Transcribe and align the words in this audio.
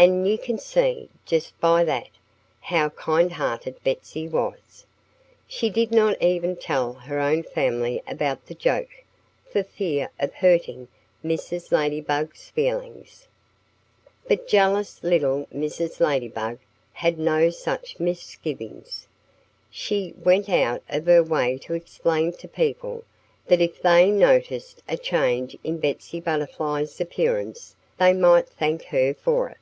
And 0.00 0.28
you 0.28 0.38
can 0.38 0.58
see, 0.58 1.08
just 1.26 1.58
by 1.58 1.82
that, 1.82 2.08
how 2.60 2.88
kind 2.90 3.32
hearted 3.32 3.82
Betsy 3.82 4.28
was. 4.28 4.86
She 5.48 5.70
did 5.70 5.90
not 5.90 6.22
even 6.22 6.54
tell 6.54 6.92
her 6.92 7.18
own 7.18 7.42
family 7.42 8.00
about 8.06 8.46
the 8.46 8.54
joke, 8.54 9.02
for 9.50 9.64
fear 9.64 10.10
of 10.20 10.34
hurting 10.34 10.86
Mrs. 11.24 11.72
Ladybug's 11.72 12.48
feelings. 12.50 13.26
But 14.28 14.46
jealous 14.46 15.02
little 15.02 15.48
Mrs. 15.52 15.98
Ladybug 15.98 16.60
had 16.92 17.18
no 17.18 17.50
such 17.50 17.98
misgivings. 17.98 19.08
She 19.68 20.14
went 20.22 20.48
out 20.48 20.84
of 20.88 21.06
her 21.06 21.24
way 21.24 21.58
to 21.62 21.74
explain 21.74 22.30
to 22.34 22.46
people 22.46 23.02
that 23.48 23.60
if 23.60 23.82
they 23.82 24.12
noticed 24.12 24.80
a 24.88 24.96
change 24.96 25.58
in 25.64 25.78
Betsy 25.78 26.20
Butterfly's 26.20 27.00
appearance, 27.00 27.74
they 27.98 28.12
might 28.12 28.46
thank 28.48 28.84
her 28.84 29.12
for 29.12 29.48
it.... 29.48 29.56